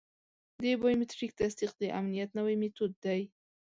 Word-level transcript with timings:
د 0.63 0.63
بایومټریک 0.81 1.31
تصدیق 1.41 1.71
د 1.77 1.83
امنیت 1.99 2.29
نوی 2.37 2.55
میتود 2.61 2.91
دی. 3.05 3.21